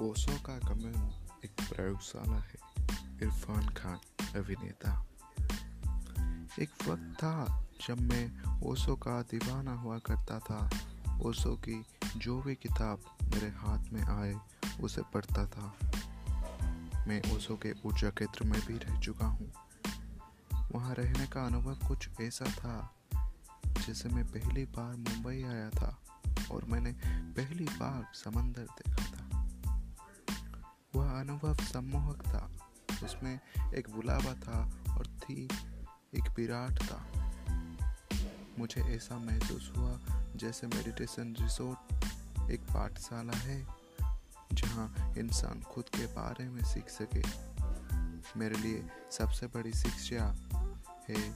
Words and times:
ओशो 0.00 0.32
का 0.32 0.58
कम्युन 0.58 1.10
एक 1.44 1.50
प्रयोगशाला 1.60 2.36
है, 2.36 2.58
इरफान 3.22 3.68
खान, 3.68 3.98
अभिनेता। 4.36 4.92
एक 6.60 6.70
वक्त 6.88 7.14
था 7.18 7.66
जब 7.88 8.00
मैं 8.00 8.24
ओशो 8.62 8.96
का 8.96 9.20
दीवाना 9.22 9.72
हुआ 9.72 9.98
करता 9.98 10.38
था। 10.38 10.70
ओशो 11.22 11.54
की 11.56 11.84
जो 12.16 12.40
भी 12.42 12.54
किताब 12.54 13.00
मेरे 13.22 13.48
हाथ 13.48 13.92
में 13.92 14.02
आए, 14.02 14.34
उसे 14.80 15.02
पढ़ता 15.14 15.46
था। 15.46 15.74
मैं 17.08 17.36
ओशो 17.36 17.56
के 17.56 17.72
ऊर्जा 17.86 18.10
केंद्र 18.10 18.44
में 18.44 18.60
भी 18.66 18.78
रह 18.78 19.00
चुका 19.00 19.26
हूँ। 19.26 19.52
वहाँ 20.72 20.94
रहने 20.94 21.26
का 21.26 21.46
अनुभव 21.46 21.88
कुछ 21.88 22.08
ऐसा 22.20 22.44
था, 22.44 22.94
जैसे 23.86 24.08
मैं 24.08 24.24
पहली 24.24 24.64
बार 24.64 24.96
मुंबई 24.96 25.42
आया 25.42 25.70
था 25.70 25.98
और 26.52 26.64
मैंने 26.64 26.92
पहली 27.36 27.64
बार 27.64 28.06
समंदर 28.14 28.62
देखा 28.62 29.04
था। 29.04 29.19
वह 30.94 31.20
अनुभव 31.20 31.54
सम्मोहक 31.54 32.22
था 32.26 32.50
उसमें 33.06 33.40
एक 33.74 33.90
बुलावा 33.90 34.34
था 34.34 34.72
और 34.98 35.06
थी 35.06 35.44
एक 36.14 36.30
विराट 36.36 36.82
था। 36.82 37.06
मुझे 38.58 38.82
ऐसा 38.82 39.18
महसूस 39.18 39.72
हुआ 39.76 40.00
जैसे 40.36 40.66
मेडिटेशन 40.66 41.36
रिसोर्ट 41.40 42.04
एक 42.50 42.60
पाठशाला 42.60 43.36
है, 43.36 43.66
जहाँ 44.52 45.14
इंसान 45.18 45.62
खुद 45.62 45.84
के 45.84 46.06
बारे 46.06 46.48
में 46.48 46.62
सीख 46.62 46.88
सके। 46.88 47.22
मेरे 48.38 48.56
लिए 48.56 48.90
सबसे 49.12 49.46
बड़ी 49.46 49.72
शिक्षा 49.72 50.24
है 51.08 51.30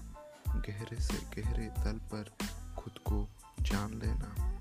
गहरे 0.49 1.01
से 1.01 1.43
गहरे 1.43 1.67
तल 1.67 2.01
पर 2.15 2.37
खुद 2.79 2.99
को 2.99 3.29
जान 3.61 3.95
लेना। 3.95 4.61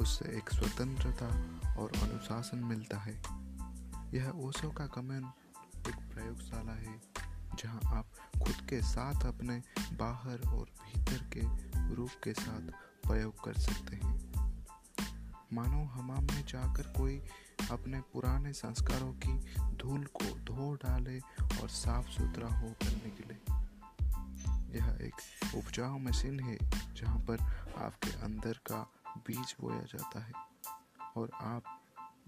उससे 0.00 0.24
एक 0.24 0.50
स्वतंत्रता 0.50 1.26
और 1.74 1.92
अनुशासन 2.02 2.58
मिलता 2.58 2.98
है। 2.98 3.45
यह 4.14 4.30
ओशो 4.30 4.70
का 4.70 4.86
कमेंट 4.86 5.26
एक 5.88 5.94
प्रयोगशाला 5.94 6.72
है, 6.72 7.00
जहाँ 7.54 7.80
आप 7.86 8.06
खुद 8.44 8.66
के 8.68 8.82
साथ 8.82 9.26
अपने 9.26 9.62
बाहर 9.92 10.38
और 10.48 10.64
भीतर 10.64 11.30
के 11.32 11.40
रूप 11.94 12.10
के 12.24 12.32
साथ 12.32 12.60
प्रयोग 13.08 13.44
कर 13.44 13.54
सकते 13.54 13.96
हैं। 13.96 14.16
मानो 15.52 15.84
हमाम 15.84 16.24
में 16.24 16.46
जाकर 16.46 16.82
कोई 16.82 17.22
अपने 17.70 18.00
पुराने 18.00 18.52
संस्कारों 18.52 19.12
की 19.12 19.54
धूल 19.76 20.04
को 20.04 20.24
धो 20.24 20.74
डाले 20.74 21.18
और 21.60 21.68
साफ़ 21.68 22.08
सुथरा 22.08 22.48
हो 22.48 22.68
करने 22.68 23.10
के 23.10 23.28
लिए 23.28 23.40
यह 24.78 24.98
एक 25.00 25.14
उपजाऊ 25.54 25.98
मशीन 25.98 26.40
है, 26.40 26.58
जहाँ 26.94 27.18
पर 27.18 27.40
आपके 27.78 28.10
अंदर 28.10 28.52
का 28.52 28.90
बीज 29.16 29.56
बोया 29.60 29.82
जाता 29.82 30.20
है 30.20 30.32
और 31.16 31.30
आप 31.34 31.82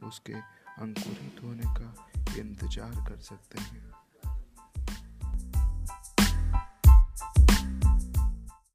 उसके 0.04 0.34
अंकुरित 0.80 1.42
होने 1.44 1.74
का 1.78 1.94
इंतज़ार 2.38 2.92
कर 3.08 3.18
सकते 3.20 3.60
हैं। 3.60 3.88